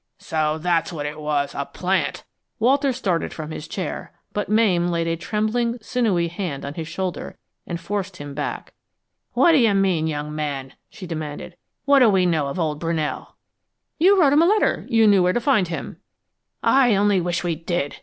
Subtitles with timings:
[0.17, 2.23] "So that's what it was, a plant!"
[2.57, 7.37] Walter started from his chair, but Mame laid a trembling, sinewy hand upon his shoulder
[7.67, 8.73] and forced him back.
[9.33, 11.55] "What d'you mean, young man?" she demanded.
[11.85, 13.35] "What do we know about old Brunell?"
[13.99, 15.97] "You wrote him a letter you knew where to find him."
[16.63, 17.97] "I only wish we did!"